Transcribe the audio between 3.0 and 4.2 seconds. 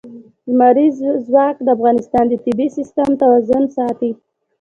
توازن ساتي.